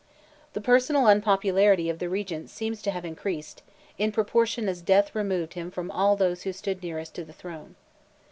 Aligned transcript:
The 0.53 0.61
personal 0.61 1.05
unpopularity 1.05 1.87
of 1.87 1.99
the 1.99 2.09
Regent 2.09 2.49
seems 2.49 2.81
to 2.81 2.89
have 2.89 3.05
increased, 3.05 3.61
in 3.99 4.11
proportion 4.11 4.67
as 4.67 4.81
death 4.81 5.13
removed 5.13 5.53
from 5.53 5.71
him 5.73 5.91
all 5.91 6.15
those 6.15 6.41
who 6.41 6.53
stood 6.53 6.81
nearest 6.81 7.13
to 7.13 7.23
the 7.23 7.33
throne. 7.33 7.75